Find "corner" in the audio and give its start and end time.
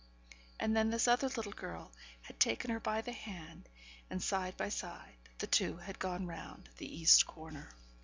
7.27-7.69